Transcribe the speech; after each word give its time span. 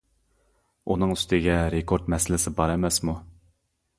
ئۇنىڭ 0.93 1.13
ئۈستىگە 1.15 1.59
رېكورت 1.75 2.09
مەسىلىسى 2.15 2.55
بار 2.61 2.75
ئەمەسمۇ. 2.77 3.17